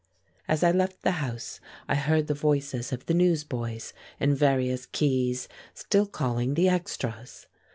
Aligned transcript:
As 0.47 0.63
I 0.63 0.71
left 0.71 1.03
the 1.03 1.11
house 1.21 1.59
I 1.87 1.93
heard 1.93 2.25
the 2.25 2.33
voices 2.33 2.91
of 2.91 3.05
the 3.05 3.13
newsboys 3.13 3.93
in 4.19 4.33
various 4.33 4.87
keys 4.87 5.47
still 5.75 6.07
calling 6.07 6.55
the 6.55 6.67
extras. 6.69 7.45